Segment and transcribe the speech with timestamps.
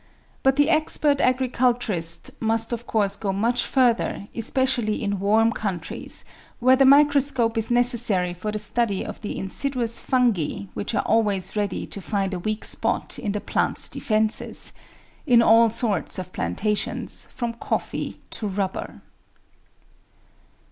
[0.41, 6.25] But the expert agriculturist must of course go much further, especially in warm countries,
[6.59, 11.55] where the microscope is necessary for the study of the insidious Fungi which are always
[11.55, 14.73] ready to find a weak spot in the plants' defences—
[15.33, 19.01] in all sorts of plantations from coflFee to rubber.